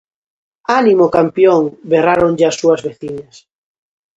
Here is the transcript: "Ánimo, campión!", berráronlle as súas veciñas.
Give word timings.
"Ánimo, 0.79 1.05
campión!", 1.17 1.61
berráronlle 1.89 2.45
as 2.49 2.57
súas 2.59 2.81
veciñas. 2.87 3.35